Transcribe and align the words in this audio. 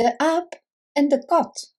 De 0.00 0.18
aap 0.18 0.62
en 0.92 1.08
de 1.08 1.24
kat. 1.24 1.76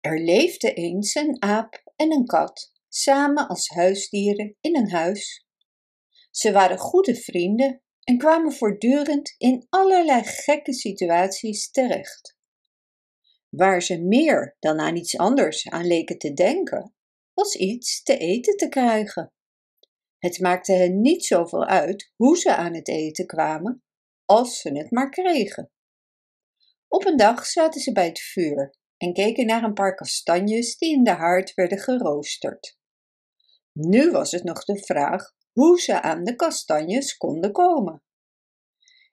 Er 0.00 0.20
leefde 0.20 0.72
eens 0.72 1.14
een 1.14 1.42
aap 1.42 1.92
en 1.96 2.12
een 2.12 2.26
kat, 2.26 2.72
samen 2.88 3.48
als 3.48 3.68
huisdieren 3.68 4.56
in 4.60 4.76
een 4.76 4.90
huis. 4.90 5.46
Ze 6.30 6.52
waren 6.52 6.78
goede 6.78 7.14
vrienden 7.14 7.82
en 8.02 8.18
kwamen 8.18 8.52
voortdurend 8.52 9.34
in 9.38 9.66
allerlei 9.68 10.22
gekke 10.24 10.72
situaties 10.72 11.70
terecht. 11.70 12.36
Waar 13.48 13.82
ze 13.82 14.02
meer 14.02 14.56
dan 14.60 14.80
aan 14.80 14.96
iets 14.96 15.18
anders 15.18 15.68
aan 15.68 15.86
leken 15.86 16.18
te 16.18 16.32
denken, 16.32 16.94
was 17.34 17.54
iets 17.54 18.02
te 18.02 18.16
eten 18.16 18.56
te 18.56 18.68
krijgen. 18.68 19.32
Het 20.18 20.40
maakte 20.40 20.72
hen 20.72 21.00
niet 21.00 21.24
zoveel 21.24 21.64
uit 21.64 22.12
hoe 22.16 22.38
ze 22.38 22.56
aan 22.56 22.74
het 22.74 22.88
eten 22.88 23.26
kwamen, 23.26 23.82
als 24.24 24.60
ze 24.60 24.78
het 24.78 24.90
maar 24.90 25.10
kregen. 25.10 25.73
Op 26.94 27.06
een 27.06 27.16
dag 27.16 27.46
zaten 27.46 27.80
ze 27.80 27.92
bij 27.92 28.06
het 28.06 28.20
vuur 28.20 28.74
en 28.96 29.12
keken 29.12 29.46
naar 29.46 29.62
een 29.62 29.74
paar 29.74 29.94
kastanjes 29.94 30.78
die 30.78 30.92
in 30.92 31.04
de 31.04 31.10
haard 31.10 31.54
werden 31.54 31.78
geroosterd. 31.78 32.78
Nu 33.72 34.10
was 34.10 34.30
het 34.30 34.44
nog 34.44 34.64
de 34.64 34.84
vraag 34.84 35.32
hoe 35.52 35.80
ze 35.80 36.02
aan 36.02 36.24
de 36.24 36.36
kastanjes 36.36 37.16
konden 37.16 37.52
komen. 37.52 38.02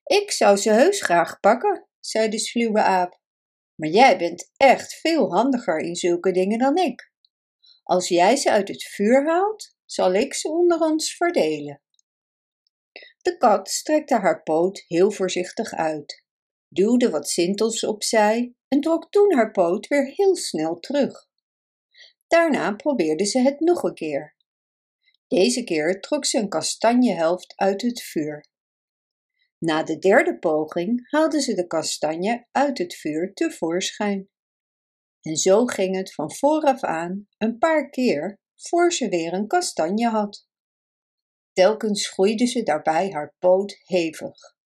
Ik 0.03 0.31
zou 0.31 0.57
ze 0.57 0.71
heus 0.71 1.01
graag 1.01 1.39
pakken, 1.39 1.87
zei 1.99 2.29
de 2.29 2.39
sluwe 2.39 2.81
aap, 2.81 3.19
maar 3.75 3.89
jij 3.89 4.17
bent 4.17 4.51
echt 4.57 4.93
veel 4.93 5.33
handiger 5.33 5.79
in 5.79 5.95
zulke 5.95 6.31
dingen 6.31 6.59
dan 6.59 6.77
ik. 6.77 7.11
Als 7.83 8.07
jij 8.07 8.35
ze 8.35 8.51
uit 8.51 8.67
het 8.67 8.83
vuur 8.83 9.25
haalt, 9.25 9.75
zal 9.85 10.13
ik 10.13 10.33
ze 10.33 10.47
onder 10.47 10.79
ons 10.79 11.15
verdelen. 11.15 11.81
De 13.21 13.37
kat 13.37 13.69
strekte 13.69 14.15
haar 14.15 14.43
poot 14.43 14.83
heel 14.87 15.11
voorzichtig 15.11 15.73
uit 15.73 16.29
duwde 16.73 17.09
wat 17.09 17.29
sintels 17.29 17.83
opzij 17.83 18.55
en 18.67 18.81
trok 18.81 19.11
toen 19.11 19.33
haar 19.33 19.51
poot 19.51 19.87
weer 19.87 20.05
heel 20.05 20.35
snel 20.35 20.79
terug. 20.79 21.29
Daarna 22.27 22.75
probeerde 22.75 23.25
ze 23.25 23.39
het 23.39 23.59
nog 23.59 23.83
een 23.83 23.93
keer. 23.93 24.35
Deze 25.27 25.63
keer 25.63 26.01
trok 26.01 26.25
ze 26.25 26.37
een 26.37 26.49
kastanjehelft 26.49 27.53
uit 27.55 27.81
het 27.81 28.01
vuur. 28.01 28.45
Na 29.57 29.83
de 29.83 29.97
derde 29.97 30.39
poging 30.39 31.11
haalde 31.11 31.41
ze 31.41 31.53
de 31.53 31.67
kastanje 31.67 32.47
uit 32.51 32.77
het 32.77 32.95
vuur 32.95 33.33
tevoorschijn. 33.33 34.29
En 35.21 35.35
zo 35.35 35.65
ging 35.65 35.95
het 35.95 36.13
van 36.13 36.35
vooraf 36.35 36.83
aan 36.83 37.27
een 37.37 37.57
paar 37.57 37.89
keer 37.89 38.39
voor 38.55 38.93
ze 38.93 39.09
weer 39.09 39.33
een 39.33 39.47
kastanje 39.47 40.07
had. 40.07 40.47
Telkens 41.53 42.09
groeide 42.09 42.45
ze 42.45 42.63
daarbij 42.63 43.11
haar 43.11 43.35
poot 43.39 43.79
hevig. 43.83 44.59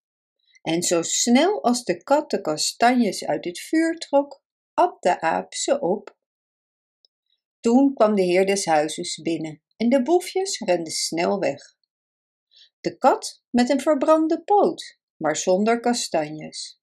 En 0.66 0.84
zo 0.84 1.02
snel 1.02 1.64
als 1.64 1.84
de 1.84 2.04
kat 2.04 2.30
de 2.30 2.42
kastanjes 2.42 3.26
uit 3.26 3.46
het 3.46 3.60
vuur 3.60 3.98
trok, 3.98 4.44
at 4.74 4.98
de 5.00 5.22
aap 5.22 5.54
ze 5.54 5.80
op. 5.80 6.18
Toen 7.60 7.94
kwam 7.94 8.16
de 8.16 8.22
heer 8.22 8.46
des 8.46 8.66
huizes 8.66 9.22
binnen 9.22 9.62
en 9.78 9.90
de 9.90 10.02
boefjes 10.02 10.60
renden 10.60 10.94
snel 10.94 11.40
weg. 11.40 11.62
De 12.80 12.98
kat 12.98 13.44
met 13.50 13.70
een 13.70 13.82
verbrande 13.82 14.44
poot, 14.44 15.00
maar 15.16 15.36
zonder 15.36 15.80
kastanjes. 15.80 16.80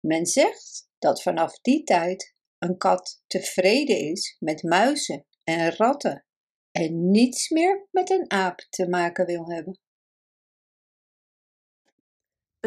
Men 0.00 0.26
zegt 0.26 0.90
dat 0.98 1.22
vanaf 1.22 1.58
die 1.60 1.82
tijd 1.82 2.34
een 2.58 2.76
kat 2.76 3.22
tevreden 3.26 3.98
is 3.98 4.36
met 4.38 4.62
muizen 4.62 5.26
en 5.44 5.76
ratten 5.76 6.26
en 6.70 7.10
niets 7.10 7.48
meer 7.48 7.88
met 7.90 8.10
een 8.10 8.30
aap 8.30 8.66
te 8.70 8.88
maken 8.88 9.26
wil 9.26 9.50
hebben. 9.50 9.80